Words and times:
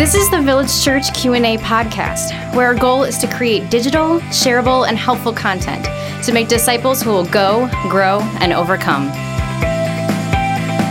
This 0.00 0.14
is 0.14 0.30
the 0.30 0.40
Village 0.40 0.82
Church 0.82 1.12
Q&A 1.12 1.58
podcast, 1.58 2.54
where 2.54 2.68
our 2.68 2.74
goal 2.74 3.04
is 3.04 3.18
to 3.18 3.26
create 3.26 3.68
digital, 3.68 4.18
shareable, 4.30 4.88
and 4.88 4.96
helpful 4.96 5.30
content 5.30 5.84
to 6.24 6.32
make 6.32 6.48
disciples 6.48 7.02
who 7.02 7.10
will 7.10 7.26
go, 7.26 7.68
grow, 7.90 8.20
and 8.40 8.54
overcome. 8.54 9.08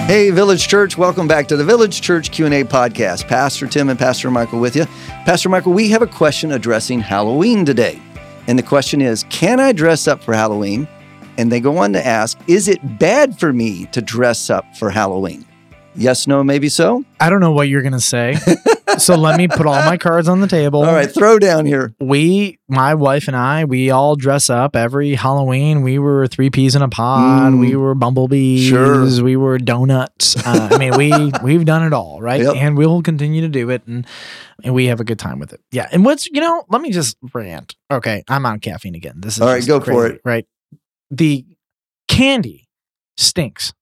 Hey, 0.06 0.30
Village 0.30 0.68
Church, 0.68 0.96
welcome 0.96 1.28
back 1.28 1.48
to 1.48 1.58
the 1.58 1.66
Village 1.66 2.02
Church 2.02 2.30
Q&A 2.30 2.64
podcast. 2.64 3.28
Pastor 3.28 3.66
Tim 3.66 3.90
and 3.90 3.98
Pastor 3.98 4.30
Michael 4.30 4.60
with 4.60 4.76
you. 4.76 4.86
Pastor 5.26 5.50
Michael, 5.50 5.74
we 5.74 5.90
have 5.90 6.04
a 6.04 6.08
question 6.08 6.52
addressing 6.52 7.00
Halloween 7.00 7.66
today. 7.66 8.00
And 8.46 8.60
the 8.60 8.64
question 8.64 9.02
is, 9.02 9.24
can 9.32 9.60
I 9.60 9.72
dress 9.72 10.08
up 10.08 10.24
for 10.24 10.36
Halloween? 10.36 10.88
And 11.40 11.52
they 11.52 11.60
go 11.60 11.80
on 11.80 11.94
to 11.94 12.06
ask, 12.06 12.38
is 12.46 12.68
it 12.68 13.00
bad 13.00 13.40
for 13.40 13.54
me 13.54 13.88
to 13.88 14.04
dress 14.04 14.52
up 14.52 14.76
for 14.76 14.92
Halloween? 14.92 15.46
Yes, 15.96 16.28
no, 16.28 16.44
maybe 16.44 16.70
so. 16.70 17.04
I 17.20 17.30
don't 17.30 17.40
know 17.40 17.52
what 17.52 17.68
you're 17.68 17.82
going 17.82 17.94
to 17.94 18.00
say. 18.00 18.38
so 18.98 19.16
let 19.16 19.38
me 19.38 19.48
put 19.48 19.66
all 19.66 19.84
my 19.84 19.98
cards 19.98 20.28
on 20.28 20.40
the 20.40 20.48
table. 20.48 20.84
All 20.84 20.94
right, 20.94 21.12
throw 21.12 21.40
down 21.40 21.66
here. 21.66 21.94
We, 22.00 22.60
my 22.68 22.96
wife 22.96 23.28
and 23.28 23.36
I, 23.36 23.66
we 23.66 23.90
all 23.90 24.16
dress 24.16 24.50
up 24.50 24.76
every 24.76 25.16
Halloween. 25.16 25.82
We 25.82 26.00
were 26.00 26.28
three 26.28 26.50
peas 26.50 26.76
in 26.76 26.82
a 26.82 26.90
pod. 26.90 27.54
Mm. 27.54 27.60
We 27.60 27.76
were 27.76 27.96
bumblebees. 27.96 28.68
Sure. 28.68 29.24
We 29.24 29.36
were 29.36 29.58
donuts. 29.58 30.36
Uh, 30.38 30.70
I 30.72 30.78
mean, 30.78 30.98
we 30.98 31.32
we've 31.44 31.66
done 31.66 31.86
it 31.86 31.94
all, 31.94 32.22
right? 32.22 32.42
Yep. 32.42 32.56
And 32.56 32.78
we'll 32.78 33.02
continue 33.02 33.42
to 33.42 33.50
do 33.50 33.70
it, 33.70 33.86
and 33.88 34.06
and 34.64 34.74
we 34.74 34.86
have 34.86 35.00
a 35.00 35.04
good 35.04 35.20
time 35.20 35.40
with 35.40 35.54
it. 35.54 35.62
Yeah. 35.72 35.88
And 35.92 36.06
what's 36.06 36.28
you 36.28 36.42
know, 36.42 36.66
let 36.70 36.82
me 36.82 36.92
just 36.92 37.18
rant. 37.34 37.76
Okay, 37.92 38.24
I'm 38.28 38.46
on 38.46 38.60
caffeine 38.60 38.96
again. 38.96 39.16
This 39.22 39.36
is 39.36 39.42
All 39.42 39.48
right, 39.48 39.66
go 39.66 39.80
for 39.80 40.08
it. 40.08 40.22
Right. 40.24 40.46
The 41.12 41.46
candy 42.08 42.68
stinks. 43.18 43.74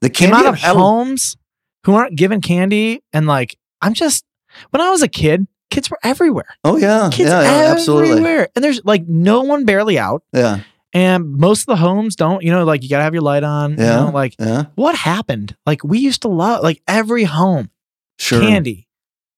The 0.00 0.08
the 0.08 0.14
candy 0.14 0.34
amount 0.34 0.48
of 0.48 0.64
of 0.64 0.76
homes 0.76 1.36
who 1.84 1.94
aren't 1.94 2.16
given 2.16 2.40
candy 2.40 3.02
and 3.12 3.26
like 3.26 3.56
I'm 3.80 3.94
just 3.94 4.24
when 4.70 4.80
I 4.80 4.90
was 4.90 5.02
a 5.02 5.08
kid, 5.08 5.46
kids 5.70 5.90
were 5.90 5.98
everywhere. 6.04 6.56
Oh, 6.64 6.76
yeah. 6.76 7.08
Kids 7.12 7.30
yeah, 7.30 7.42
yeah, 7.42 7.70
absolutely. 7.72 8.10
everywhere. 8.10 8.48
And 8.54 8.62
there's 8.64 8.84
like 8.84 9.06
no 9.08 9.42
one 9.42 9.64
barely 9.64 9.98
out. 9.98 10.22
Yeah, 10.32 10.60
And 10.92 11.32
most 11.38 11.62
of 11.62 11.66
the 11.66 11.76
homes 11.76 12.16
don't, 12.16 12.42
you 12.42 12.50
know, 12.52 12.64
like 12.64 12.82
you 12.82 12.88
gotta 12.90 13.04
have 13.04 13.14
your 13.14 13.22
light 13.22 13.42
on. 13.44 13.72
You 13.72 13.84
Yeah. 13.84 13.96
know, 14.04 14.10
like 14.10 14.34
yeah, 14.38 14.64
what 14.74 14.94
happened? 14.94 15.56
Like 15.66 15.82
we 15.82 15.98
used 15.98 16.22
to 16.22 16.28
love 16.28 16.62
like 16.62 16.82
every 16.86 17.24
home, 17.24 17.70
sure. 18.18 18.40
candy, 18.40 18.88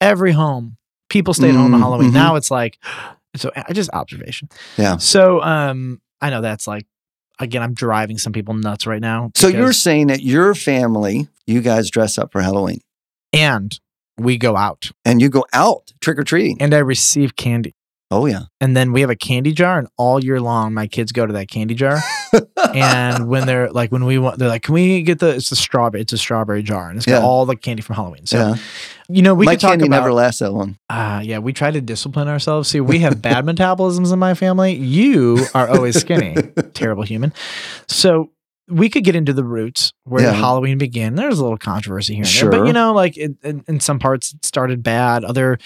every 0.00 0.32
home. 0.32 0.76
People 1.08 1.32
stayed 1.34 1.54
home 1.54 1.72
on 1.74 1.80
Mm, 1.80 1.82
Halloween. 1.82 2.10
mhm. 2.10 2.14
Now 2.14 2.34
it's 2.36 2.50
like 2.50 2.78
so 3.36 3.50
I 3.56 3.72
just 3.72 3.90
observation. 3.90 4.48
Yeah. 4.76 4.96
So 4.96 5.40
um 5.42 6.00
I 6.20 6.30
know 6.30 6.40
that's 6.40 6.66
like 6.66 6.86
again, 7.38 7.62
I'm 7.62 7.74
driving 7.74 8.18
some 8.18 8.32
people 8.32 8.54
nuts 8.54 8.86
right 8.86 9.00
now. 9.00 9.30
So 9.34 9.48
you're 9.48 9.72
saying 9.72 10.08
that 10.08 10.22
your 10.22 10.54
family, 10.54 11.28
you 11.46 11.60
guys 11.60 11.90
dress 11.90 12.18
up 12.18 12.32
for 12.32 12.40
Halloween 12.40 12.80
and 13.32 13.78
we 14.16 14.38
go 14.38 14.56
out 14.56 14.90
and 15.04 15.20
you 15.20 15.28
go 15.28 15.44
out 15.52 15.92
trick 16.00 16.18
or 16.18 16.24
treating. 16.24 16.60
and 16.60 16.72
I 16.74 16.78
receive 16.78 17.36
candy. 17.36 17.74
Oh, 18.14 18.26
yeah. 18.26 18.42
And 18.60 18.76
then 18.76 18.92
we 18.92 19.00
have 19.02 19.10
a 19.10 19.16
candy 19.16 19.52
jar, 19.52 19.78
and 19.78 19.88
all 19.96 20.22
year 20.22 20.40
long, 20.40 20.72
my 20.74 20.86
kids 20.86 21.12
go 21.12 21.26
to 21.26 21.32
that 21.34 21.48
candy 21.48 21.74
jar. 21.74 21.98
and 22.74 23.28
when 23.28 23.46
they're 23.46 23.70
like, 23.70 23.92
when 23.92 24.04
we 24.04 24.18
want, 24.18 24.38
they're 24.38 24.48
like, 24.48 24.62
"Can 24.62 24.74
we 24.74 25.02
get 25.02 25.18
the? 25.18 25.34
It's 25.34 25.50
a 25.52 25.56
strawberry. 25.56 26.02
It's 26.02 26.12
a 26.12 26.18
strawberry 26.18 26.62
jar, 26.62 26.88
and 26.88 26.96
it's 26.96 27.06
got 27.06 27.22
all 27.22 27.46
the 27.46 27.56
candy 27.56 27.82
from 27.82 27.96
Halloween." 27.96 28.26
So 28.26 28.38
yeah. 28.38 28.54
you 29.08 29.22
know, 29.22 29.34
we 29.34 29.46
My 29.46 29.54
could 29.54 29.60
talk 29.60 29.70
candy 29.72 29.86
about. 29.86 29.96
never 29.98 30.12
lasts 30.12 30.40
that 30.40 30.50
long. 30.52 30.78
uh, 30.90 31.20
yeah, 31.24 31.38
we 31.38 31.52
try 31.52 31.70
to 31.70 31.80
discipline 31.80 32.28
ourselves. 32.28 32.68
See, 32.68 32.80
we 32.80 33.00
have 33.00 33.20
bad 33.20 33.44
metabolisms 33.46 34.12
in 34.12 34.18
my 34.18 34.34
family. 34.34 34.74
You 34.74 35.44
are 35.54 35.68
always 35.68 35.98
skinny, 36.00 36.34
terrible 36.74 37.02
human. 37.02 37.32
So 37.88 38.30
we 38.68 38.88
could 38.88 39.04
get 39.04 39.14
into 39.14 39.32
the 39.34 39.44
roots 39.44 39.92
where 40.04 40.22
Yeah. 40.22 40.32
Halloween 40.32 40.78
began. 40.78 41.16
There's 41.16 41.38
a 41.38 41.42
little 41.42 41.58
controversy 41.58 42.14
here, 42.14 42.24
and 42.24 42.52
there, 42.52 42.60
but 42.60 42.66
you 42.66 42.72
know, 42.72 42.92
like 42.94 43.16
it, 43.18 43.32
in, 43.42 43.62
in 43.68 43.78
some 43.80 43.98
parts 43.98 44.32
it 44.32 44.44
started 44.44 44.82
bad. 44.82 45.22
Other 45.24 45.58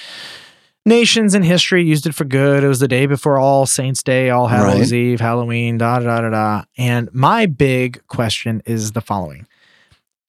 nations 0.87 1.35
in 1.35 1.43
history 1.43 1.85
used 1.85 2.07
it 2.07 2.15
for 2.15 2.25
good. 2.25 2.65
It 2.65 2.69
was 2.69 2.81
the 2.81 2.89
day 2.89 3.07
before 3.07 3.39
All 3.39 3.67
Saints 3.67 4.03
Day, 4.03 4.31
All 4.31 4.49
Hallows 4.49 4.93
Right. 4.93 4.99
Eve, 4.99 5.21
Halloween, 5.21 5.79
da 5.79 5.99
da 5.99 6.21
da 6.21 6.31
da. 6.31 6.65
And 6.77 7.09
my 7.13 7.47
big 7.47 8.01
question 8.09 8.63
is 8.67 8.93
the 8.93 9.01
following: 9.01 9.47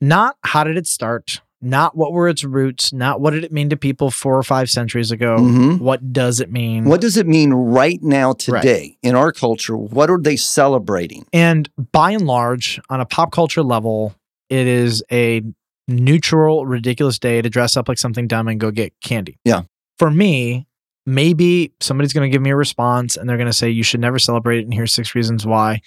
not 0.01 0.37
how 0.43 0.63
did 0.63 0.77
it 0.77 0.87
start, 0.87 1.41
not 1.61 1.95
what 1.95 2.11
were 2.13 2.27
its 2.27 2.43
roots, 2.43 2.91
not 2.93 3.21
what 3.21 3.31
did 3.31 3.43
it 3.43 3.51
mean 3.51 3.69
to 3.69 3.77
people 3.77 4.11
four 4.11 4.37
or 4.37 4.43
five 4.43 4.69
centuries 4.69 5.11
ago. 5.11 5.37
Mhm. 5.37 5.79
What 5.79 6.11
does 6.13 6.39
it 6.39 6.51
mean? 6.51 6.85
What 6.85 7.01
does 7.01 7.17
it 7.17 7.27
mean 7.27 7.51
right 7.53 7.99
now, 8.01 8.33
today, 8.33 8.97
in 9.03 9.15
our 9.15 9.31
culture? 9.31 9.77
What 9.77 10.09
are 10.09 10.19
they 10.19 10.35
celebrating? 10.35 11.25
And 11.33 11.69
by 11.91 12.11
and 12.11 12.25
large, 12.25 12.79
on 12.89 13.01
a 13.01 13.05
pop 13.05 13.31
culture 13.31 13.63
level, 13.63 14.15
it 14.49 14.67
is 14.67 15.03
a 15.11 15.41
neutral, 15.87 16.65
ridiculous 16.67 17.17
day 17.17 17.41
to 17.41 17.49
dress 17.49 17.75
up 17.75 17.87
like 17.89 17.97
something 17.97 18.27
dumb 18.27 18.47
and 18.47 18.59
go 18.59 18.69
get 18.71 18.93
candy. 19.01 19.37
Yeah. 19.43 19.63
For 19.99 20.09
me, 20.09 20.65
maybe 21.05 21.73
somebody's 21.79 22.13
going 22.13 22.29
to 22.29 22.33
give 22.33 22.41
me 22.41 22.49
a 22.49 22.55
response 22.55 23.17
and 23.17 23.29
they're 23.29 23.37
going 23.37 23.47
to 23.47 23.53
say, 23.53 23.69
you 23.69 23.83
should 23.83 23.99
never 23.99 24.17
celebrate 24.17 24.59
it. 24.59 24.63
And 24.63 24.73
here's 24.73 24.93
six 24.93 25.13
reasons 25.13 25.45
why. 25.45 25.81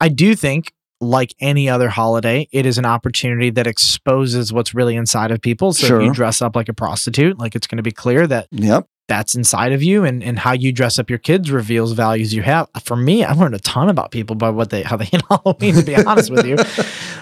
I 0.00 0.08
do 0.08 0.34
think, 0.34 0.72
like 1.00 1.34
any 1.40 1.68
other 1.68 1.90
holiday, 1.90 2.48
it 2.52 2.64
is 2.64 2.78
an 2.78 2.86
opportunity 2.86 3.50
that 3.50 3.66
exposes 3.66 4.50
what's 4.52 4.74
really 4.74 4.96
inside 4.96 5.30
of 5.30 5.42
people. 5.42 5.74
So 5.74 5.86
Sure. 5.86 6.00
if 6.00 6.06
you 6.06 6.12
dress 6.12 6.40
up 6.40 6.56
like 6.56 6.70
a 6.70 6.72
prostitute, 6.72 7.38
like 7.38 7.54
it's 7.54 7.66
going 7.66 7.76
to 7.76 7.82
be 7.82 7.92
clear 7.92 8.26
that 8.26 8.48
Yep. 8.50 8.88
That's 9.08 9.34
inside 9.36 9.72
of 9.72 9.82
you 9.84 10.04
and, 10.04 10.22
and 10.24 10.38
how 10.38 10.52
you 10.52 10.72
dress 10.72 10.98
up 10.98 11.08
your 11.08 11.18
kids 11.20 11.50
reveals 11.50 11.92
values 11.92 12.34
you 12.34 12.42
have. 12.42 12.68
For 12.82 12.96
me, 12.96 13.24
I've 13.24 13.38
learned 13.38 13.54
a 13.54 13.60
ton 13.60 13.88
about 13.88 14.10
people 14.10 14.34
by 14.34 14.50
what 14.50 14.70
they 14.70 14.82
how 14.82 14.96
they 14.96 15.04
hit 15.12 15.22
Halloween, 15.28 15.74
to 15.76 15.82
be 15.82 15.94
honest 15.96 16.30
with 16.30 16.46
you. 16.46 16.56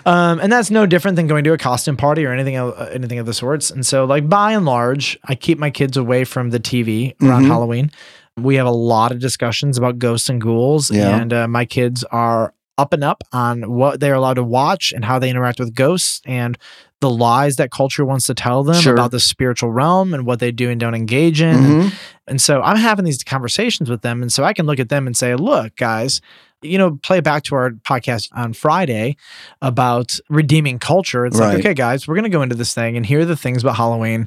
Um, 0.07 0.39
and 0.41 0.53
that's 0.53 0.71
no 0.71 0.85
different 0.85 1.17
than 1.17 1.27
going 1.29 1.45
to 1.45 1.55
a 1.55 1.57
costume 1.59 1.97
party 1.97 2.27
or 2.27 2.31
anything 2.33 2.57
uh, 2.59 2.91
anything 2.93 3.19
of 3.19 3.25
the 3.25 3.33
sorts. 3.33 3.71
And 3.71 3.87
so, 3.87 4.05
like 4.05 4.29
by 4.29 4.53
and 4.53 4.67
large, 4.67 5.19
I 5.25 5.35
keep 5.35 5.59
my 5.59 5.71
kids 5.71 5.97
away 5.97 6.25
from 6.25 6.51
the 6.51 6.61
TV 6.61 7.15
around 7.23 7.45
Mhm. 7.45 7.47
Halloween. 7.47 7.91
We 8.37 8.57
have 8.57 8.67
a 8.67 8.71
lot 8.71 9.13
of 9.13 9.19
discussions 9.19 9.79
about 9.79 9.99
ghosts 9.99 10.29
and 10.29 10.43
ghouls, 10.43 10.91
Yeah. 10.91 11.17
and 11.17 11.33
uh, 11.33 11.49
my 11.49 11.65
kids 11.65 12.05
are 12.05 12.53
up 12.77 12.93
and 12.93 13.03
up 13.03 13.23
on 13.33 13.63
what 13.73 13.99
they're 14.01 14.13
allowed 14.13 14.35
to 14.35 14.45
watch 14.45 14.93
and 14.95 15.07
how 15.07 15.19
they 15.19 15.31
interact 15.31 15.59
with 15.59 15.75
ghosts 15.75 16.21
and 16.27 16.59
the 17.05 17.11
lies 17.11 17.57
that 17.57 17.71
culture 17.71 18.05
wants 18.05 18.27
to 18.27 18.35
tell 18.35 18.65
them 18.65 18.77
Sure. 18.81 18.95
about 18.95 19.11
the 19.11 19.21
spiritual 19.21 19.71
realm 19.71 20.15
and 20.15 20.25
what 20.25 20.39
they 20.41 20.51
do 20.51 20.71
and 20.71 20.81
don't 20.81 20.95
engage 20.95 21.43
in. 21.43 21.57
Mhm. 21.57 21.93
And 22.27 22.41
so 22.41 22.63
I'm 22.63 22.79
having 22.79 23.05
these 23.05 23.23
conversations 23.23 23.91
with 23.91 24.01
them. 24.01 24.23
And 24.23 24.33
so 24.33 24.43
I 24.43 24.55
can 24.55 24.65
look 24.67 24.81
at 24.81 24.89
them 24.89 25.07
and 25.07 25.15
say, 25.15 25.35
look, 25.35 25.77
guys, 25.77 26.23
you 26.63 26.79
know, 26.79 26.99
play 27.03 27.21
back 27.21 27.43
to 27.43 27.55
our 27.57 27.73
podcast 27.73 28.31
on 28.33 28.55
Friday 28.55 29.17
about 29.61 30.19
redeeming 30.31 30.79
culture. 30.79 31.27
It's 31.27 31.39
Right. 31.39 31.49
like, 31.57 31.59
okay, 31.59 31.75
guys, 31.75 32.09
we're 32.09 32.15
going 32.15 32.25
to 32.25 32.31
go 32.31 32.41
into 32.41 32.55
this 32.57 32.73
thing 32.73 32.97
and 32.97 33.05
here 33.05 33.21
are 33.21 33.25
the 33.27 33.37
things 33.37 33.63
about 33.63 33.77
Halloween 33.77 34.27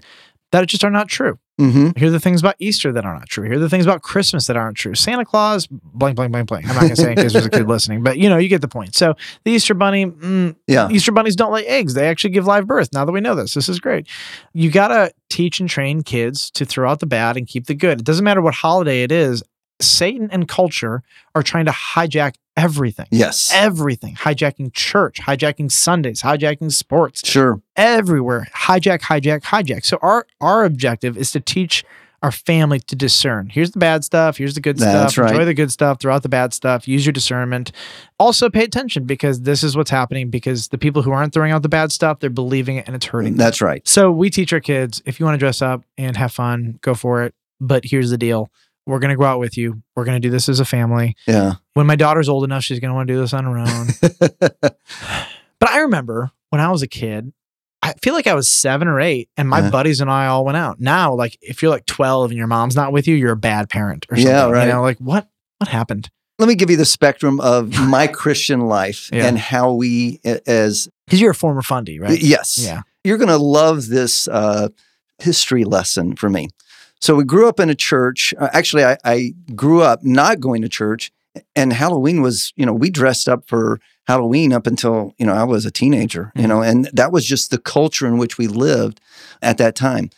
that 0.51 0.65
just 0.67 0.83
are 0.83 0.89
not 0.91 1.07
true. 1.07 1.37
Mhm. 1.59 1.97
Here 1.97 2.09
are 2.09 2.11
the 2.11 2.19
things 2.19 2.39
about 2.39 2.53
Easter 2.59 2.91
that 2.93 3.03
are 3.03 3.15
not 3.15 3.27
true. 3.29 3.43
Here 3.45 3.55
are 3.55 3.59
the 3.59 3.67
things 3.69 3.83
about 3.85 4.03
Christmas 4.03 4.45
that 4.45 4.55
aren't 4.55 4.77
true. 4.77 4.93
Santa 4.93 5.25
Claus, 5.25 5.65
blank, 5.67 6.15
blank, 6.15 6.31
blank, 6.31 6.47
blank. 6.47 6.65
I'm 6.69 6.75
not 6.75 6.81
going 6.81 6.89
to 6.91 6.95
say 6.95 7.13
it 7.13 7.15
because 7.15 7.33
there's 7.33 7.47
a 7.47 7.49
kid 7.49 7.67
listening, 7.67 8.03
but 8.03 8.19
you 8.19 8.29
know, 8.29 8.37
you 8.37 8.47
get 8.47 8.61
the 8.61 8.67
point. 8.67 8.93
So 8.93 9.15
the 9.43 9.51
Easter 9.51 9.73
bunny, 9.73 10.05
mm, 10.05 10.55
Yeah. 10.67 10.87
Easter 10.89 11.11
bunnies 11.11 11.35
don't 11.35 11.51
lay 11.51 11.65
eggs. 11.65 11.95
They 11.95 12.07
actually 12.07 12.29
give 12.29 12.45
live 12.45 12.67
birth. 12.67 12.89
Now 12.93 13.05
that 13.05 13.11
we 13.11 13.21
know 13.21 13.33
this, 13.33 13.55
this 13.55 13.67
is 13.69 13.79
great. 13.79 14.07
You 14.53 14.69
got 14.69 14.89
to 14.89 15.11
teach 15.29 15.59
and 15.59 15.67
train 15.67 16.03
kids 16.03 16.51
to 16.51 16.63
throw 16.63 16.87
out 16.89 16.99
the 16.99 17.07
bad 17.07 17.37
and 17.37 17.47
keep 17.47 17.65
the 17.65 17.73
good. 17.73 17.99
It 18.01 18.05
doesn't 18.05 18.23
matter 18.23 18.41
what 18.41 18.53
holiday 18.53 19.01
it 19.01 19.11
is. 19.11 19.41
Satan 19.79 20.29
and 20.31 20.47
culture 20.47 21.03
are 21.35 21.43
trying 21.43 21.65
to 21.65 21.71
hijack 21.71 22.35
everything. 22.55 23.05
Yes. 23.11 23.51
Everything. 23.53 24.15
Hijacking 24.15 24.73
church, 24.73 25.19
hijacking 25.21 25.71
Sundays, 25.71 26.21
hijacking 26.23 26.71
sports, 26.71 27.21
Sure. 27.27 27.61
everywhere. 27.75 28.47
Hijack, 28.55 29.01
hijack, 29.01 29.41
hijack. 29.43 29.85
So 29.85 29.99
our 30.01 30.25
our 30.41 30.65
objective 30.65 31.17
is 31.17 31.31
to 31.31 31.39
teach 31.39 31.83
our 32.23 32.31
family 32.31 32.79
to 32.79 32.95
discern. 32.95 33.47
Here's 33.49 33.69
the 33.69 33.77
bad 33.79 34.03
stuff. 34.03 34.37
Here's 34.37 34.55
the 34.55 34.59
good 34.61 34.79
That's 34.79 35.13
stuff. 35.13 35.29
Enjoy 35.29 35.45
the 35.45 35.53
good 35.53 35.71
stuff. 35.71 35.99
Throw 35.99 36.15
out 36.15 36.23
the 36.23 36.29
bad 36.29 36.51
stuff. 36.51 36.87
Use 36.87 37.05
your 37.05 37.13
discernment. 37.13 37.71
Also, 38.17 38.49
pay 38.49 38.63
attention 38.63 39.03
because 39.05 39.41
this 39.41 39.63
is 39.63 39.77
what's 39.77 39.91
happening. 39.91 40.31
Because 40.31 40.69
the 40.69 40.79
people 40.79 41.03
who 41.03 41.11
aren't 41.11 41.31
throwing 41.31 41.51
out 41.51 41.61
the 41.61 41.69
bad 41.69 41.91
stuff, 41.91 42.19
they're 42.19 42.31
believing 42.31 42.77
it 42.77 42.87
and 42.87 42.95
it's 42.95 43.05
hurting. 43.05 43.33
them. 43.33 43.37
That's 43.37 43.61
right. 43.61 43.87
So 43.87 44.11
we 44.11 44.31
teach 44.31 44.51
our 44.51 44.59
kids: 44.59 45.03
if 45.05 45.19
you 45.19 45.27
want 45.27 45.35
to 45.35 45.39
dress 45.39 45.61
up 45.61 45.83
and 45.95 46.17
have 46.17 46.31
fun, 46.31 46.79
go 46.81 46.95
for 46.95 47.21
it. 47.21 47.35
But 47.61 47.85
here's 47.85 48.09
the 48.09 48.17
deal: 48.17 48.49
we're 48.87 48.99
going 48.99 49.09
to 49.11 49.15
go 49.17 49.25
out 49.25 49.39
with 49.39 49.57
you. 49.57 49.81
We're 49.95 50.05
going 50.05 50.15
to 50.19 50.25
do 50.25 50.31
this 50.31 50.47
as 50.49 50.59
a 50.59 50.65
family. 50.65 51.15
Yeah. 51.27 51.53
When 51.73 51.85
my 51.85 51.95
daughter's 51.95 52.29
old 52.29 52.43
enough, 52.43 52.63
she's 52.63 52.79
going 52.79 52.89
to 52.89 52.95
want 52.95 53.07
to 53.07 53.13
do 53.13 53.19
this 53.19 53.33
on 53.33 53.43
her 53.43 53.57
own. 53.59 53.87
But 55.59 55.69
I 55.71 55.79
remember 55.79 56.31
when 56.49 56.61
I 56.61 56.69
was 56.71 56.83
a 56.83 56.87
kid, 56.87 57.33
I 57.81 57.93
feel 57.93 58.13
like 58.13 58.27
I 58.27 58.35
was 58.35 58.47
seven 58.47 58.87
or 58.87 58.99
eight, 58.99 59.29
and 59.37 59.49
my 59.49 59.59
Uh-huh. 59.59 59.71
buddies 59.71 60.01
and 60.01 60.09
I 60.09 60.27
all 60.27 60.45
went 60.45 60.57
out. 60.57 60.79
Now, 60.79 61.13
like 61.15 61.37
if 61.41 61.61
you're 61.61 61.71
like 61.71 61.85
12 61.87 62.29
and 62.31 62.37
your 62.37 62.47
mom's 62.47 62.75
not 62.75 62.91
with 62.91 63.07
you, 63.07 63.15
you're 63.15 63.31
a 63.31 63.35
bad 63.37 63.69
parent 63.69 64.05
or 64.09 64.17
something. 64.17 64.31
Yeah, 64.31 64.49
right. 64.49 64.67
You 64.67 64.73
know, 64.73 64.81
like 64.81 64.97
what 64.99 65.27
what 65.57 65.67
happened? 65.69 66.09
Let 66.39 66.47
me 66.47 66.53
give 66.53 66.69
you 66.69 66.77
the 66.77 66.85
spectrum 66.85 67.39
of 67.39 67.71
my 67.79 68.05
Christian 68.05 68.61
life 68.61 69.09
Yeah. 69.11 69.25
and 69.25 69.39
how 69.39 69.73
we, 69.73 70.19
as 70.45 70.87
Because 71.07 71.19
you're 71.19 71.31
a 71.31 71.35
former 71.35 71.63
fundy, 71.63 71.99
right? 71.99 72.21
yes, 72.21 72.59
Yeah. 72.59 72.81
you're 73.03 73.17
going 73.17 73.29
to 73.29 73.37
love 73.39 73.87
this 73.87 74.27
uh, 74.27 74.69
history 75.17 75.63
lesson 75.63 76.15
for 76.15 76.29
me. 76.29 76.49
So 76.99 77.15
we 77.15 77.23
grew 77.23 77.47
up 77.47 77.59
in 77.59 77.69
a 77.69 77.75
church. 77.75 78.33
Uh, 78.39 78.49
actually, 78.53 78.83
I, 78.83 78.97
I 79.03 79.33
grew 79.55 79.81
up 79.81 80.03
not 80.03 80.39
going 80.39 80.61
to 80.63 80.69
church, 80.69 81.11
and 81.55 81.71
Halloween 81.73 82.21
was, 82.21 82.53
you 82.55 82.65
know, 82.65 82.73
we 82.73 82.89
dressed 82.89 83.29
up 83.29 83.47
for 83.47 83.79
Halloween 84.07 84.53
up 84.53 84.65
until 84.67 85.13
you 85.17 85.25
know 85.25 85.33
I 85.33 85.43
was 85.43 85.65
a 85.65 85.71
teenager, 85.71 86.31
you 86.35 86.43
Mhm. 86.43 86.47
know, 86.47 86.61
and 86.61 86.89
that 86.93 87.11
was 87.11 87.25
just 87.25 87.51
the 87.51 87.57
culture 87.57 88.07
in 88.07 88.17
which 88.17 88.37
we 88.37 88.47
lived 88.47 88.99
at 89.41 89.57
that 89.57 89.75
time. 89.75 90.09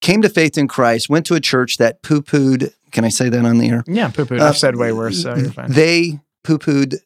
came 0.00 0.22
to 0.22 0.28
faith 0.28 0.56
in 0.56 0.68
Christ, 0.68 1.08
went 1.10 1.26
to 1.26 1.34
a 1.34 1.40
church 1.40 1.76
that 1.78 2.02
poo 2.02 2.22
pooed. 2.22 2.72
Can 2.92 3.04
I 3.04 3.08
say 3.08 3.28
that 3.30 3.44
on 3.44 3.58
the 3.58 3.68
air? 3.68 3.82
Yeah, 3.88 4.08
poo 4.10 4.26
poo. 4.26 4.36
Uh, 4.38 4.46
I've 4.48 4.56
said 4.56 4.76
way 4.76 4.92
worse, 4.92 5.22
so 5.22 5.34
you're 5.34 5.50
fine. 5.50 5.72
They 5.72 6.20
poo 6.44 6.56
pooed 6.58 6.98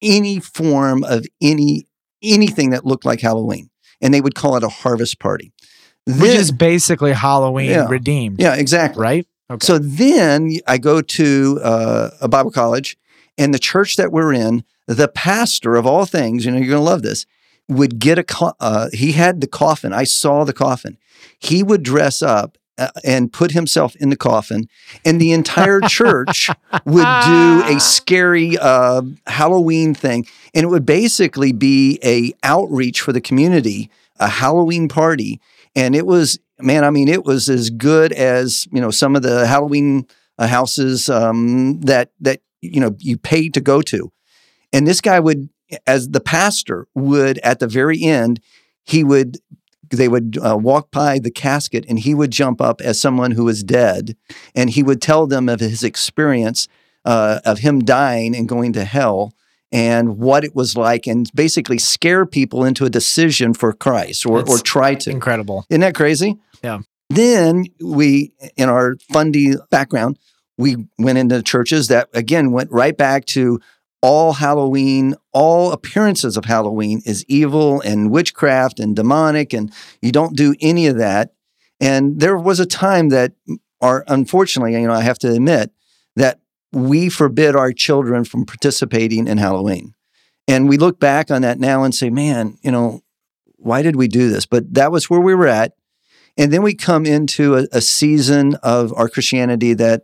any 0.00 0.38
form 0.38 1.02
of 1.02 1.26
any 1.42 1.88
anything 2.22 2.70
that 2.70 2.86
looked 2.86 3.04
like 3.04 3.20
Halloween, 3.20 3.68
and 4.00 4.14
they 4.14 4.20
would 4.20 4.36
call 4.36 4.56
it 4.56 4.62
a 4.62 4.68
harvest 4.68 5.18
party. 5.18 5.50
Which 6.06 6.30
is 6.30 6.52
basically 6.52 7.12
Halloween 7.12 7.70
Yeah. 7.70 7.86
redeemed, 7.88 8.40
yeah, 8.40 8.54
exactly. 8.54 9.02
right? 9.02 9.26
Okay. 9.50 9.64
So 9.64 9.78
then 9.78 10.52
I 10.66 10.78
go 10.78 11.00
to 11.00 11.60
uh, 11.62 12.10
a 12.20 12.28
Bible 12.28 12.50
college, 12.50 12.96
and 13.38 13.52
the 13.52 13.58
church 13.58 13.96
that 13.96 14.12
we're 14.12 14.32
in, 14.32 14.64
the 14.86 15.08
pastor 15.08 15.74
of 15.76 15.86
all 15.86 16.04
things, 16.06 16.44
you 16.44 16.50
know, 16.52 16.58
you're 16.58 16.68
going 16.68 16.80
to 16.80 16.84
love 16.90 17.02
this, 17.02 17.26
would 17.68 17.98
get 17.98 18.18
a, 18.18 18.24
co- 18.24 18.54
uh, 18.60 18.88
he 18.92 19.12
had 19.12 19.40
the 19.40 19.46
coffin. 19.48 19.92
I 19.92 20.04
saw 20.04 20.44
the 20.44 20.52
coffin. 20.52 20.96
He 21.38 21.62
would 21.62 21.82
dress 21.82 22.22
up 22.22 22.56
uh, 22.78 22.88
and 23.04 23.32
put 23.32 23.50
himself 23.52 23.96
in 23.96 24.10
the 24.10 24.16
coffin, 24.16 24.68
and 25.04 25.20
the 25.20 25.32
entire 25.32 25.80
church 25.80 26.48
would 26.84 27.06
do 27.26 27.62
a 27.66 27.80
scary 27.80 28.56
uh, 28.58 29.02
Halloween 29.26 29.94
thing. 29.94 30.26
And 30.54 30.64
it 30.64 30.68
would 30.68 30.86
basically 30.86 31.52
be 31.52 31.98
a 32.04 32.32
outreach 32.44 33.00
for 33.00 33.12
the 33.12 33.20
community, 33.20 33.90
a 34.18 34.28
Halloween 34.28 34.88
party. 34.88 35.40
And 35.76 35.94
it 35.94 36.06
was, 36.06 36.40
man, 36.58 36.84
I 36.84 36.90
mean, 36.90 37.06
it 37.06 37.24
was 37.24 37.48
as 37.50 37.68
good 37.68 38.12
as, 38.12 38.66
you 38.72 38.80
know, 38.80 38.90
some 38.90 39.14
of 39.14 39.22
the 39.22 39.46
Halloween 39.46 40.06
uh, 40.38 40.46
houses 40.46 41.08
um, 41.10 41.80
that, 41.82 42.10
that, 42.20 42.40
you 42.62 42.80
know, 42.80 42.96
you 42.98 43.18
paid 43.18 43.54
to 43.54 43.60
go 43.60 43.82
to. 43.82 44.10
And 44.72 44.86
this 44.86 45.02
guy 45.02 45.20
would, 45.20 45.50
as 45.86 46.08
the 46.08 46.20
pastor 46.20 46.88
would 46.94 47.38
at 47.38 47.60
the 47.60 47.68
very 47.68 48.02
end, 48.02 48.40
he 48.84 49.04
would, 49.04 49.36
they 49.90 50.08
would 50.08 50.38
uh, 50.44 50.56
walk 50.56 50.90
by 50.90 51.18
the 51.18 51.30
casket 51.30 51.84
and 51.88 51.98
he 51.98 52.14
would 52.14 52.30
jump 52.30 52.60
up 52.60 52.80
as 52.80 53.00
someone 53.00 53.32
who 53.32 53.44
was 53.44 53.62
dead 53.62 54.16
and 54.54 54.70
he 54.70 54.82
would 54.82 55.02
tell 55.02 55.26
them 55.26 55.48
of 55.48 55.60
his 55.60 55.84
experience 55.84 56.68
uh, 57.04 57.40
of 57.44 57.60
him 57.60 57.80
dying 57.80 58.34
and 58.34 58.48
going 58.48 58.72
to 58.72 58.84
hell 58.84 59.32
and 59.72 60.18
what 60.18 60.44
it 60.44 60.54
was 60.54 60.76
like 60.76 61.06
and 61.06 61.30
basically 61.34 61.78
scare 61.78 62.24
people 62.24 62.64
into 62.64 62.84
a 62.84 62.90
decision 62.90 63.52
for 63.52 63.72
Christ 63.72 64.24
or, 64.24 64.48
or 64.48 64.58
try 64.58 64.94
to. 64.94 65.10
Incredible. 65.10 65.64
Isn't 65.68 65.80
that 65.80 65.94
crazy? 65.94 66.36
Yeah. 66.62 66.80
Then 67.10 67.66
we, 67.80 68.32
in 68.56 68.68
our 68.68 68.96
fundy 69.12 69.54
background, 69.70 70.18
we 70.58 70.86
went 70.98 71.18
into 71.18 71.42
churches 71.42 71.88
that 71.88 72.08
again 72.14 72.50
went 72.52 72.70
right 72.70 72.96
back 72.96 73.26
to 73.26 73.60
all 74.02 74.34
Halloween, 74.34 75.14
all 75.32 75.72
appearances 75.72 76.36
of 76.36 76.44
Halloween 76.44 77.02
is 77.04 77.24
evil 77.28 77.80
and 77.80 78.10
witchcraft 78.10 78.78
and 78.78 78.94
demonic, 78.94 79.52
and 79.52 79.72
you 80.00 80.12
don't 80.12 80.36
do 80.36 80.54
any 80.60 80.86
of 80.86 80.98
that. 80.98 81.32
And 81.80 82.20
there 82.20 82.36
was 82.36 82.60
a 82.60 82.66
time 82.66 83.08
that, 83.08 83.32
are 83.80 84.04
unfortunately, 84.06 84.72
you 84.80 84.86
know, 84.86 84.92
I 84.92 85.02
have 85.02 85.18
to 85.20 85.32
admit 85.32 85.72
that 86.14 86.40
we 86.72 87.08
forbid 87.08 87.56
our 87.56 87.72
children 87.72 88.24
from 88.24 88.44
participating 88.44 89.26
in 89.26 89.38
Halloween. 89.38 89.94
And 90.48 90.68
we 90.68 90.76
look 90.76 91.00
back 91.00 91.30
on 91.30 91.42
that 91.42 91.58
now 91.58 91.82
and 91.82 91.94
say, 91.94 92.10
man, 92.10 92.58
you 92.62 92.70
know, 92.70 93.00
why 93.56 93.82
did 93.82 93.96
we 93.96 94.08
do 94.08 94.30
this? 94.30 94.46
But 94.46 94.74
that 94.74 94.92
was 94.92 95.10
where 95.10 95.20
we 95.20 95.34
were 95.34 95.48
at. 95.48 95.72
And 96.36 96.52
then 96.52 96.62
we 96.62 96.74
come 96.74 97.06
into 97.06 97.56
a, 97.56 97.66
a 97.72 97.80
season 97.80 98.54
of 98.62 98.92
our 98.94 99.08
Christianity 99.08 99.74
that 99.74 100.02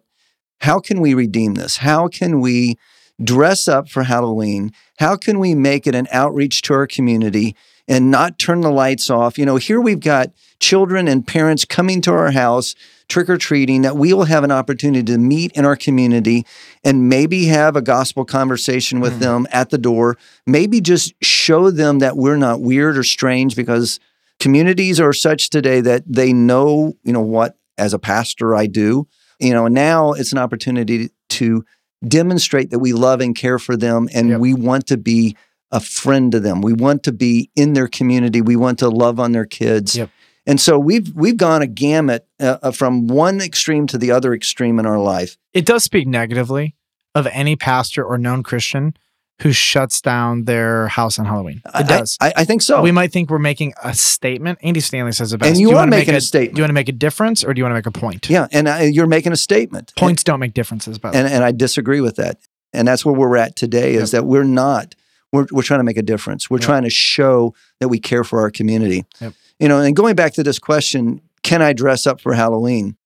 how 0.60 0.80
can 0.80 1.00
we 1.00 1.14
redeem 1.14 1.54
this? 1.54 1.78
How 1.78 2.08
can 2.08 2.40
we 2.40 2.76
dress 3.22 3.68
up 3.68 3.88
for 3.88 4.04
Halloween? 4.04 4.72
How 4.98 5.16
can 5.16 5.38
we 5.38 5.54
make 5.54 5.86
it 5.86 5.94
an 5.94 6.08
outreach 6.10 6.62
to 6.62 6.74
our 6.74 6.86
community 6.86 7.54
and 7.88 8.10
not 8.10 8.38
turn 8.38 8.60
the 8.60 8.70
lights 8.70 9.10
off? 9.10 9.38
You 9.38 9.46
know, 9.46 9.56
here 9.56 9.80
we've 9.80 10.00
got 10.00 10.30
children 10.60 11.08
and 11.08 11.26
parents 11.26 11.64
coming 11.64 12.00
to 12.02 12.12
our 12.12 12.30
house 12.30 12.74
trick 13.08 13.28
or 13.28 13.36
treating 13.36 13.82
that 13.82 13.96
we 13.96 14.12
will 14.14 14.24
have 14.24 14.44
an 14.44 14.50
opportunity 14.52 15.02
to 15.12 15.18
meet 15.18 15.52
in 15.52 15.66
our 15.66 15.76
community 15.76 16.46
and 16.84 17.08
maybe 17.08 17.46
have 17.46 17.76
a 17.76 17.82
gospel 17.82 18.24
conversation 18.24 19.00
with 19.00 19.14
Mm. 19.14 19.18
them 19.20 19.46
at 19.52 19.70
the 19.70 19.76
door. 19.78 20.16
Maybe 20.46 20.80
just 20.80 21.12
show 21.22 21.70
them 21.70 21.98
that 21.98 22.16
we're 22.16 22.36
not 22.38 22.62
weird 22.62 22.96
or 22.96 23.02
strange 23.02 23.54
because 23.56 24.00
communities 24.40 24.98
are 24.98 25.12
such 25.12 25.50
today 25.50 25.80
that 25.82 26.04
they 26.06 26.32
know, 26.32 26.94
you 27.04 27.12
know, 27.12 27.20
what 27.20 27.56
as 27.76 27.92
a 27.92 27.98
pastor 27.98 28.54
I 28.54 28.66
do. 28.66 29.06
You 29.40 29.52
know, 29.52 29.66
now 29.68 30.12
it's 30.12 30.32
an 30.32 30.38
opportunity 30.38 31.10
to 31.30 31.64
demonstrate 32.06 32.70
that 32.70 32.78
we 32.78 32.92
love 32.92 33.20
and 33.20 33.34
care 33.36 33.58
for 33.58 33.76
them 33.76 34.08
and 34.14 34.30
Yep. 34.30 34.40
we 34.40 34.54
want 34.54 34.86
to 34.88 34.96
be 34.96 35.36
a 35.72 35.80
friend 35.80 36.30
to 36.32 36.38
them. 36.40 36.60
We 36.60 36.72
want 36.72 37.02
to 37.04 37.12
be 37.12 37.50
in 37.56 37.72
their 37.72 37.88
community. 37.88 38.40
We 38.40 38.54
want 38.56 38.78
to 38.80 38.88
love 38.88 39.18
on 39.18 39.32
their 39.32 39.46
kids. 39.46 39.96
Yep. 39.96 40.10
And 40.46 40.60
so 40.60 40.78
we've 40.78 41.12
we've 41.14 41.36
gone 41.36 41.62
a 41.62 41.66
gamut 41.66 42.26
uh, 42.40 42.58
uh, 42.62 42.70
from 42.72 43.06
one 43.06 43.40
extreme 43.40 43.86
to 43.88 43.98
the 43.98 44.10
other 44.10 44.34
extreme 44.34 44.78
in 44.78 44.86
our 44.86 44.98
life. 44.98 45.36
It 45.52 45.66
does 45.66 45.82
speak 45.84 46.06
negatively 46.06 46.74
of 47.14 47.26
any 47.28 47.56
pastor 47.56 48.04
or 48.04 48.18
known 48.18 48.42
Christian 48.42 48.94
who 49.40 49.52
shuts 49.52 50.00
down 50.00 50.44
their 50.44 50.86
house 50.88 51.18
on 51.18 51.24
Halloween. 51.26 51.62
I- 51.72 51.80
It 51.80 51.88
does. 51.88 52.16
I, 52.20 52.32
I 52.38 52.44
think 52.44 52.62
so. 52.62 52.80
we 52.82 52.92
might 52.92 53.12
think 53.12 53.28
we're 53.30 53.38
making 53.40 53.72
a 53.82 53.92
statement. 53.94 54.58
Andy 54.62 54.78
Stanley 54.80 55.12
says 55.12 55.32
it 55.32 55.38
best. 55.38 55.50
and 55.50 55.58
you, 55.60 55.70
Do 55.70 55.76
are 55.78 55.86
making 55.86 56.12
make 56.12 56.18
a, 56.18 56.20
statement. 56.20 56.54
Do 56.54 56.60
you 56.60 56.62
want 56.64 56.70
to 56.70 56.74
make 56.74 56.88
a 56.88 56.92
difference 56.92 57.42
or 57.42 57.52
do 57.54 57.58
you 57.58 57.64
want 57.64 57.72
to 57.72 57.76
make 57.76 57.86
a 57.86 57.90
point? 57.98 58.28
yeah, 58.30 58.46
and 58.52 58.68
uh, 58.68 58.74
you're 58.82 59.06
making 59.08 59.32
a 59.32 59.36
statement. 59.36 59.92
Points 59.96 60.22
don't 60.22 60.38
make 60.40 60.54
differences, 60.54 60.98
but 60.98 61.14
and 61.14 61.26
and 61.26 61.42
I 61.44 61.50
disagree 61.52 62.00
with 62.00 62.16
that. 62.16 62.38
And 62.72 62.86
that's 62.88 63.04
where 63.04 63.14
we're 63.14 63.36
at 63.36 63.54
today 63.56 63.94
is 63.94 64.12
that 64.12 64.24
we're 64.24 64.44
not 64.44 64.94
we're 65.32 65.46
we're 65.50 65.62
trying 65.62 65.80
to 65.80 65.84
make 65.84 65.96
a 65.96 66.02
difference. 66.02 66.50
We're 66.50 66.58
trying 66.58 66.82
to 66.84 66.90
show 66.90 67.54
that 67.80 67.88
we 67.88 67.98
care 67.98 68.24
for 68.24 68.40
our 68.40 68.50
community. 68.50 69.04
Yep. 69.20 69.32
You 69.58 69.68
know, 69.68 69.80
and 69.80 69.94
going 69.96 70.14
back 70.14 70.34
to 70.34 70.42
this 70.42 70.58
question, 70.58 71.20
can 71.42 71.62
I 71.62 71.72
dress 71.72 72.06
up 72.06 72.20
for 72.20 72.34
Halloween? 72.34 72.96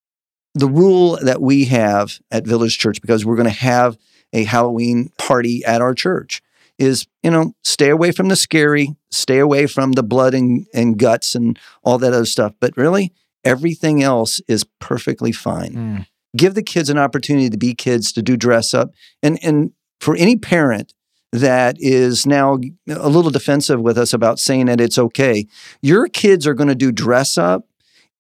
The 0.55 0.67
rule 0.69 1.19
that 1.23 1.41
we 1.43 1.67
have 1.67 2.19
at 2.31 2.47
Village 2.47 2.79
Church 2.79 3.01
because 3.01 3.25
we're 3.25 3.37
going 3.37 3.49
to 3.49 3.55
have 3.55 3.97
a 4.33 4.45
Halloween 4.45 5.11
party 5.19 5.65
at 5.65 5.81
our 5.83 5.95
church 5.95 6.43
is, 6.79 7.07
you 7.23 7.31
know, 7.31 7.55
stay 7.63 7.91
away 7.91 8.11
from 8.11 8.29
the 8.29 8.37
scary, 8.37 8.95
stay 9.11 9.39
away 9.39 9.67
from 9.67 9.93
the 9.93 10.03
blood 10.03 10.35
and, 10.35 10.67
and 10.75 10.99
guts 10.99 11.35
and 11.35 11.59
all 11.83 11.99
that 11.99 12.13
other 12.13 12.25
stuff. 12.27 12.53
But 12.61 12.77
really, 12.77 13.13
everything 13.45 14.03
else 14.03 14.41
is 14.49 14.65
perfectly 14.81 15.33
fine 15.33 15.73
Mm. 15.75 16.07
give 16.37 16.55
the 16.55 16.63
kids 16.63 16.91
an 16.91 16.99
opportunity 16.99 17.49
to 17.49 17.57
be 17.57 17.75
kids 17.75 18.11
to 18.13 18.21
do 18.23 18.37
dress 18.37 18.75
up 18.75 18.91
and 19.23 19.39
and 19.43 19.71
for 20.01 20.17
any 20.17 20.37
parent 20.37 20.93
that 21.41 21.77
is 21.79 22.27
now 22.27 22.59
a 22.89 23.09
little 23.09 23.31
defensive 23.31 23.81
with 23.81 23.97
us 23.99 24.13
about 24.13 24.39
saying 24.39 24.67
that 24.67 24.81
it's 24.81 24.99
okay 24.99 25.47
your 25.83 26.07
kids 26.09 26.47
are 26.47 26.55
going 26.55 26.69
to 26.69 26.75
do 26.75 26.91
dress 26.93 27.37
up 27.39 27.67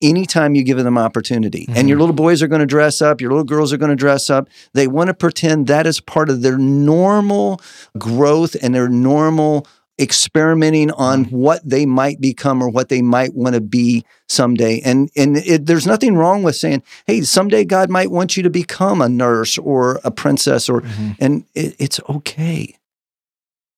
anytime 0.02 0.54
you 0.54 0.62
give 0.62 0.76
them 0.76 0.98
opportunity 0.98 1.66
and 1.74 1.88
your 1.88 1.98
little 1.98 2.14
boys 2.14 2.42
are 2.42 2.48
going 2.48 2.60
to 2.60 2.66
dress 2.66 3.00
up 3.00 3.20
your 3.20 3.30
little 3.30 3.44
girls 3.44 3.72
are 3.72 3.78
going 3.78 3.90
to 3.90 3.96
dress 3.96 4.28
up 4.28 4.48
they 4.74 4.86
want 4.86 5.08
to 5.08 5.14
pretend 5.14 5.66
that 5.66 5.86
is 5.86 6.00
part 6.00 6.28
of 6.28 6.42
their 6.42 6.58
normal 6.58 7.60
growth 7.98 8.54
and 8.62 8.74
their 8.74 8.88
normal 8.88 9.66
experimenting 9.98 10.90
on 10.92 11.24
what 11.24 11.60
they 11.64 11.86
might 11.86 12.20
become 12.20 12.62
or 12.62 12.68
what 12.68 12.90
they 12.90 13.00
might 13.00 13.34
want 13.34 13.54
to 13.54 13.62
be 13.62 14.04
someday. 14.28 14.78
And 14.84 15.10
and 15.16 15.38
it, 15.38 15.64
there's 15.64 15.86
nothing 15.86 16.16
wrong 16.16 16.42
with 16.42 16.54
saying, 16.56 16.82
"Hey, 17.06 17.22
someday 17.22 17.64
God 17.64 17.88
might 17.88 18.10
want 18.10 18.36
you 18.36 18.42
to 18.42 18.50
become 18.50 19.00
a 19.00 19.08
nurse 19.08 19.56
or 19.56 19.98
a 20.04 20.10
princess," 20.10 20.68
or 20.68 20.82
Mhm. 20.82 21.16
and 21.18 21.44
it, 21.54 21.76
it's 21.78 21.98
okay. 22.10 22.76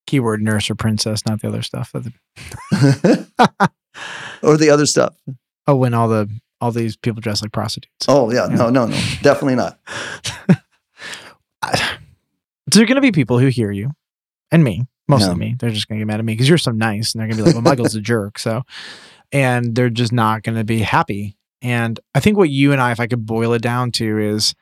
Keyword 0.09 0.43
nurse 0.43 0.71
or 0.71 0.75
princess, 0.75 1.25
not 1.27 1.41
the 1.43 1.49
other 1.49 1.63
stuff. 1.63 1.93
or 4.43 4.57
the 4.57 4.71
other 4.71 4.87
stuff. 4.87 5.15
Oh, 5.67 5.77
when 5.77 5.95
all 5.95 6.09
the 6.09 6.29
all 6.61 6.73
these 6.73 6.97
people 6.97 7.21
dress 7.21 7.43
like 7.43 7.53
prostitutes. 7.53 8.07
Oh 8.09 8.33
yeah, 8.33 8.47
no, 8.47 8.71
no, 8.71 8.87
no, 8.87 8.97
definitely 9.23 9.55
not. 9.57 9.79
So 11.63 11.71
there 12.67 12.83
are 12.83 12.87
going 12.87 12.97
to 12.97 13.01
be 13.01 13.13
people 13.13 13.39
who 13.39 13.47
hear 13.47 13.71
you 13.71 13.93
and 14.51 14.65
me, 14.65 14.87
mostly 15.09 15.29
Yeah. 15.29 15.35
me. 15.35 15.57
They're 15.59 15.71
just 15.71 15.89
going 15.89 15.99
to 15.99 16.03
get 16.05 16.07
mad 16.07 16.19
at 16.21 16.25
me 16.25 16.35
because 16.35 16.49
you're 16.49 16.59
so 16.59 16.73
nice, 16.73 17.13
and 17.15 17.21
they're 17.21 17.29
going 17.29 17.39
to 17.39 17.43
be 17.45 17.47
like, 17.47 17.55
"Well, 17.55 17.63
Michael's 17.63 17.95
a 17.95 18.01
jerk." 18.01 18.39
So, 18.39 18.63
and 19.33 19.75
they're 19.75 19.91
just 19.91 20.13
not 20.13 20.43
going 20.43 20.57
to 20.57 20.65
be 20.65 20.81
happy. 20.81 21.37
And 21.63 21.99
I 22.15 22.21
think 22.21 22.37
what 22.39 22.51
you 22.51 22.73
and 22.73 22.81
I, 22.81 22.93
if 22.93 23.01
I 23.01 23.07
could 23.07 23.27
boil 23.27 23.53
it 23.53 23.63
down 23.63 23.91
to, 23.93 24.19
is 24.19 24.55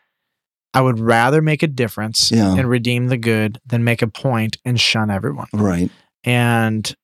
I 0.76 0.82
would 0.82 1.00
rather 1.00 1.40
make 1.40 1.62
a 1.62 1.66
difference 1.66 2.30
Yeah. 2.30 2.54
and 2.54 2.68
redeem 2.68 3.06
the 3.08 3.16
good 3.16 3.58
than 3.66 3.82
make 3.82 4.02
a 4.02 4.06
point 4.06 4.58
and 4.64 4.78
shun 4.80 5.10
everyone. 5.10 5.48
Right. 5.54 5.90
And 6.22 6.94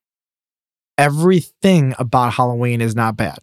everything 0.98 1.94
about 1.98 2.34
Halloween 2.34 2.80
is 2.80 2.94
not 2.94 3.16
bad. 3.16 3.38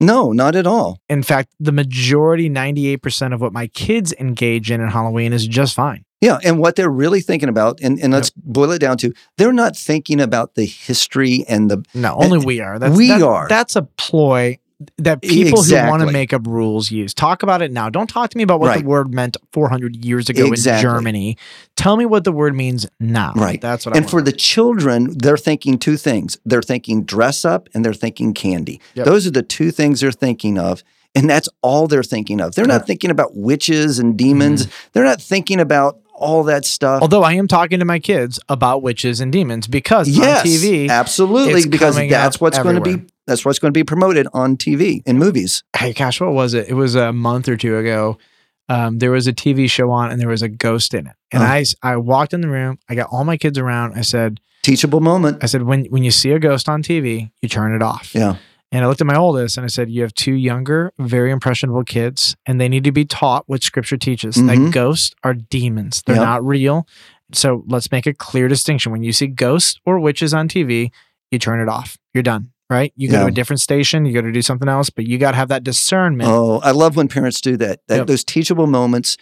No, 0.00 0.32
not 0.32 0.54
at 0.56 0.66
all. 0.66 0.98
In 1.08 1.22
fact, 1.22 1.50
the 1.60 1.72
majority, 1.72 2.50
98% 2.50 3.32
of 3.32 3.40
what 3.40 3.52
my 3.52 3.68
kids 3.68 4.12
engage 4.18 4.70
in 4.70 4.80
in 4.80 4.88
Halloween 4.88 5.32
is 5.32 5.46
just 5.46 5.74
fine. 5.74 6.04
Yeah, 6.20 6.38
and 6.42 6.58
what 6.58 6.76
they're 6.76 6.90
really 6.90 7.20
thinking 7.20 7.48
about, 7.48 7.80
and, 7.82 7.98
and 8.00 8.12
let's 8.12 8.30
boil 8.30 8.70
it 8.72 8.78
down 8.78 8.96
to, 8.98 9.12
they're 9.36 9.52
not 9.52 9.76
thinking 9.76 10.20
about 10.20 10.54
the 10.54 10.64
history 10.64 11.44
and 11.48 11.70
the 11.70 11.84
No, 11.94 12.14
only 12.16 12.44
we 12.44 12.60
are. 12.60 12.78
That's, 12.78 12.96
we 12.96 13.08
that- 13.08 13.22
are. 13.22 13.46
That's 13.48 13.76
a 13.76 13.82
ploy 13.82 14.58
that 14.98 15.22
people 15.22 15.62
who 15.62 15.74
want 15.74 16.02
to 16.02 16.10
make 16.10 16.32
up 16.32 16.46
rules 16.46 16.90
use. 16.90 17.14
Talk 17.14 17.42
about 17.42 17.62
it 17.62 17.70
now. 17.72 17.88
Don't 17.88 18.08
talk 18.08 18.30
to 18.30 18.36
me 18.36 18.42
about 18.42 18.60
what 18.60 18.68
Right. 18.68 18.82
the 18.82 18.88
word 18.88 19.14
meant 19.14 19.36
400 19.52 20.04
years 20.04 20.28
ago 20.28 20.46
Exactly. 20.48 20.88
in 20.88 20.94
Germany. 20.94 21.36
Tell 21.76 21.96
me 21.96 22.04
what 22.06 22.24
the 22.24 22.32
word 22.32 22.54
means 22.56 22.86
now. 22.98 23.32
Right. 23.36 23.60
That's 23.60 23.86
what 23.86 23.96
And 23.96 24.08
for 24.08 24.20
the 24.20 24.32
children, 24.32 25.16
they're 25.16 25.36
thinking 25.36 25.78
two 25.78 25.96
things. 25.96 26.38
They're 26.44 26.62
thinking 26.62 27.04
dress 27.04 27.44
up 27.44 27.68
and 27.72 27.84
they're 27.84 27.94
thinking 27.94 28.34
candy. 28.34 28.80
Yep. 28.94 29.06
Those 29.06 29.26
are 29.26 29.30
the 29.30 29.42
two 29.42 29.70
things 29.70 30.00
they're 30.00 30.12
thinking 30.12 30.58
of. 30.58 30.82
And 31.14 31.30
that's 31.30 31.48
all 31.62 31.86
they're 31.86 32.02
thinking 32.02 32.40
of. 32.40 32.56
They're 32.56 32.66
not 32.66 32.88
thinking 32.88 33.10
about 33.12 33.36
witches 33.36 34.00
and 34.00 34.16
demons. 34.16 34.66
Mm-hmm. 34.66 34.88
They're 34.94 35.04
not 35.04 35.22
thinking 35.22 35.60
about 35.60 36.00
all 36.14 36.44
that 36.44 36.64
stuff. 36.64 37.02
Although 37.02 37.22
I 37.22 37.34
am 37.34 37.48
talking 37.48 37.78
to 37.78 37.84
my 37.84 37.98
kids 37.98 38.38
about 38.48 38.82
witches 38.82 39.20
and 39.20 39.32
demons 39.32 39.66
because 39.66 40.08
yes, 40.08 40.40
on 40.40 40.46
TV, 40.46 40.88
absolutely, 40.88 41.66
because 41.68 41.96
that's 41.96 42.40
what's 42.40 42.58
going 42.58 42.76
to 42.76 42.80
be 42.80 43.04
that's 43.26 43.44
what's 43.44 43.58
going 43.58 43.72
to 43.72 43.78
be 43.78 43.84
promoted 43.84 44.26
on 44.32 44.56
TV 44.56 45.02
in 45.06 45.18
movies. 45.18 45.64
hey 45.76 45.92
gosh, 45.92 46.20
what 46.20 46.32
was 46.32 46.54
it? 46.54 46.68
It 46.68 46.74
was 46.74 46.94
a 46.94 47.12
month 47.12 47.48
or 47.48 47.56
two 47.56 47.76
ago. 47.76 48.18
Um, 48.68 48.98
there 48.98 49.10
was 49.10 49.26
a 49.26 49.32
TV 49.32 49.68
show 49.68 49.90
on 49.90 50.10
and 50.10 50.18
there 50.18 50.28
was 50.28 50.40
a 50.40 50.48
ghost 50.48 50.94
in 50.94 51.06
it. 51.06 51.14
And 51.32 51.42
I 51.42 51.64
I 51.82 51.96
walked 51.96 52.32
in 52.32 52.40
the 52.40 52.48
room, 52.48 52.78
I 52.88 52.94
got 52.94 53.08
all 53.10 53.24
my 53.24 53.36
kids 53.36 53.58
around. 53.58 53.94
I 53.94 54.02
said, 54.02 54.40
Teachable 54.62 55.00
moment. 55.00 55.44
I 55.44 55.46
said, 55.46 55.64
when 55.64 55.84
when 55.86 56.02
you 56.02 56.10
see 56.10 56.30
a 56.30 56.38
ghost 56.38 56.70
on 56.70 56.82
TV, 56.82 57.30
you 57.42 57.48
turn 57.50 57.74
it 57.74 57.82
off. 57.82 58.14
Yeah. 58.14 58.36
And 58.72 58.84
I 58.84 58.88
looked 58.88 59.00
at 59.00 59.06
my 59.06 59.16
oldest 59.16 59.56
and 59.56 59.64
I 59.64 59.68
said, 59.68 59.90
You 59.90 60.02
have 60.02 60.14
two 60.14 60.34
younger, 60.34 60.92
very 60.98 61.30
impressionable 61.30 61.84
kids, 61.84 62.34
and 62.44 62.60
they 62.60 62.68
need 62.68 62.84
to 62.84 62.92
be 62.92 63.04
taught 63.04 63.44
what 63.46 63.62
scripture 63.62 63.96
teaches 63.96 64.36
Mhm. 64.36 64.46
that 64.48 64.72
ghosts 64.72 65.14
are 65.22 65.34
demons. 65.34 66.02
They're 66.06 66.16
Yep. 66.16 66.24
not 66.24 66.44
real. 66.44 66.86
So 67.32 67.64
let's 67.68 67.90
make 67.92 68.06
a 68.06 68.12
clear 68.14 68.48
distinction. 68.48 68.90
When 68.92 69.02
you 69.02 69.12
see 69.12 69.26
ghosts 69.28 69.78
or 69.86 69.98
witches 70.00 70.34
on 70.34 70.48
TV, 70.48 70.90
you 71.30 71.38
turn 71.38 71.60
it 71.60 71.68
off. 71.68 71.96
You're 72.12 72.22
done, 72.22 72.50
right? 72.68 72.92
You 72.96 73.08
go 73.08 73.14
Yeah. 73.14 73.20
to 73.22 73.26
a 73.26 73.30
different 73.32 73.60
station, 73.60 74.04
you 74.06 74.12
go 74.12 74.20
to 74.22 74.30
do 74.32 74.42
something 74.42 74.68
else, 74.68 74.90
but 74.90 75.06
you 75.06 75.18
got 75.18 75.32
to 75.32 75.36
have 75.36 75.48
that 75.48 75.64
discernment. 75.64 76.28
Oh, 76.30 76.60
I 76.62 76.72
love 76.72 76.96
when 76.96 77.08
parents 77.08 77.40
do 77.40 77.56
that. 77.58 77.80
That 77.88 77.98
Yep. 77.98 78.06
those 78.08 78.24
teachable 78.24 78.66
moments 78.66 79.16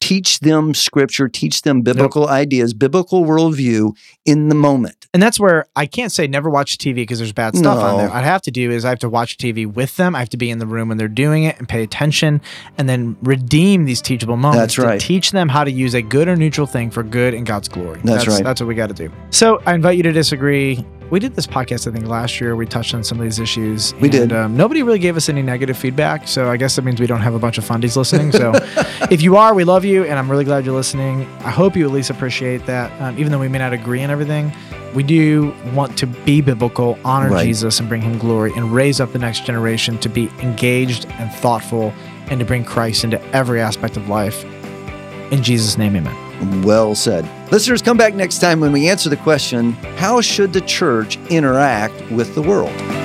teach 0.00 0.40
them 0.40 0.74
scripture, 0.74 1.28
teach 1.28 1.62
them 1.62 1.82
biblical 1.82 2.28
ideas, 2.28 2.72
biblical 2.74 3.24
worldview 3.24 3.96
in 4.24 4.48
the 4.48 4.54
moment. 4.54 5.06
And 5.12 5.22
that's 5.22 5.40
where 5.40 5.66
I 5.74 5.86
can't 5.86 6.12
say 6.12 6.26
never 6.26 6.48
watch 6.50 6.78
TV 6.78 6.94
because 6.96 7.18
there's 7.18 7.32
bad 7.32 7.56
stuff 7.56 7.78
on 7.78 7.96
No. 7.96 7.98
there. 7.98 8.10
I'd 8.10 8.24
have 8.24 8.42
to 8.42 8.50
do 8.50 8.70
is 8.70 8.84
I 8.84 8.90
have 8.90 8.98
to 9.00 9.08
watch 9.08 9.38
TV 9.38 9.66
with 9.66 9.96
them. 9.96 10.14
I 10.14 10.20
have 10.20 10.28
to 10.30 10.36
be 10.36 10.50
in 10.50 10.58
the 10.58 10.66
room 10.66 10.88
when 10.88 10.98
they're 10.98 11.08
doing 11.08 11.44
it 11.44 11.58
and 11.58 11.68
pay 11.68 11.82
attention 11.82 12.40
and 12.76 12.88
then 12.88 13.16
redeem 13.22 13.86
these 13.86 14.00
teachable 14.00 14.36
moments. 14.36 14.60
That's 14.60 14.74
to 14.76 14.82
right. 14.82 15.00
teach 15.00 15.32
them 15.32 15.48
how 15.48 15.64
to 15.64 15.70
use 15.70 15.94
a 15.94 16.02
good 16.02 16.28
or 16.28 16.36
neutral 16.36 16.66
thing 16.66 16.90
for 16.90 17.02
good 17.02 17.34
and 17.34 17.46
God's 17.46 17.68
glory. 17.68 18.00
That's 18.04 18.26
right. 18.28 18.44
That's 18.44 18.60
what 18.60 18.66
we 18.68 18.74
got 18.74 18.88
to 18.88 18.94
do. 18.94 19.10
So 19.30 19.60
I 19.66 19.74
invite 19.74 19.96
you 19.96 20.02
to 20.04 20.12
disagree. 20.12 20.84
We 21.10 21.20
did 21.20 21.34
this 21.34 21.46
podcast, 21.46 21.88
I 21.88 21.92
think, 21.92 22.06
last 22.06 22.40
year. 22.40 22.54
We 22.54 22.66
touched 22.66 22.94
on 22.94 23.02
some 23.02 23.18
of 23.18 23.24
these 23.24 23.38
issues. 23.38 23.94
We 23.94 24.10
did. 24.10 24.32
Um, 24.32 24.56
nobody 24.56 24.82
really 24.82 24.98
gave 24.98 25.16
us 25.16 25.28
any 25.30 25.42
negative 25.42 25.78
feedback. 25.78 26.28
So 26.28 26.50
I 26.50 26.58
guess 26.58 26.76
that 26.76 26.82
means 26.82 27.00
we 27.00 27.06
don't 27.06 27.22
have 27.22 27.34
a 27.34 27.38
bunch 27.38 27.56
of 27.56 27.64
fundies 27.64 27.96
listening. 27.96 28.30
So 28.32 28.52
if 29.10 29.22
you 29.22 29.36
are, 29.36 29.54
we 29.54 29.64
love 29.64 29.86
you. 29.86 30.04
And 30.04 30.18
I'm 30.18 30.30
really 30.30 30.44
glad 30.44 30.66
you're 30.66 30.74
listening. 30.74 31.22
I 31.40 31.50
hope 31.50 31.76
you 31.76 31.86
at 31.86 31.92
least 31.92 32.10
appreciate 32.10 32.66
that. 32.66 32.92
Um, 33.00 33.18
even 33.18 33.32
though 33.32 33.38
we 33.38 33.48
may 33.48 33.58
not 33.58 33.72
agree 33.72 34.02
on 34.04 34.10
everything, 34.10 34.52
we 34.94 35.02
do 35.02 35.54
want 35.74 35.96
to 35.98 36.06
be 36.06 36.40
biblical, 36.42 36.98
honor 37.04 37.30
Right. 37.30 37.46
Jesus, 37.46 37.80
and 37.80 37.88
bring 37.88 38.02
him 38.02 38.18
glory, 38.18 38.52
and 38.54 38.72
raise 38.72 39.00
up 39.00 39.12
the 39.12 39.18
next 39.18 39.44
generation 39.46 39.98
to 39.98 40.08
be 40.08 40.28
engaged 40.40 41.06
and 41.18 41.32
thoughtful 41.32 41.92
and 42.30 42.38
to 42.40 42.44
bring 42.46 42.64
Christ 42.64 43.04
into 43.04 43.22
every 43.34 43.60
aspect 43.60 43.96
of 43.96 44.08
life. 44.08 44.44
In 45.32 45.42
Jesus' 45.42 45.78
name, 45.78 45.96
amen. 45.96 46.27
Well 46.62 46.94
said. 46.94 47.28
Listeners, 47.50 47.82
come 47.82 47.96
back 47.96 48.14
next 48.14 48.38
time 48.38 48.60
when 48.60 48.72
we 48.72 48.88
answer 48.88 49.08
the 49.08 49.16
question 49.16 49.72
How 49.96 50.20
should 50.20 50.52
the 50.52 50.60
church 50.60 51.16
interact 51.30 52.10
with 52.10 52.34
the 52.34 52.42
world? 52.42 52.97